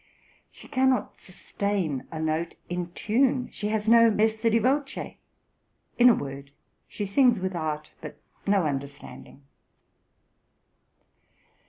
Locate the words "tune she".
2.93-3.67